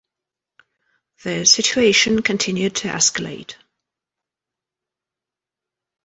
The 1.23 1.45
situation 1.45 2.23
continued 2.23 2.75
to 2.77 2.87
escalate. 2.87 3.53